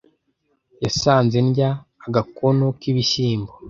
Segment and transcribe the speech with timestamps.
[0.83, 1.69] yasanze ndya
[2.05, 3.51] agakono k' ibishyimbo,